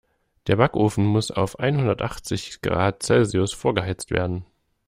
Der 0.47 0.55
Backofen 0.55 1.05
muss 1.05 1.29
auf 1.29 1.59
einhundertachzig 1.59 2.63
Grad 2.63 3.03
Celsius 3.03 3.53
vorgeheizt 3.53 4.09
werden. 4.09 4.45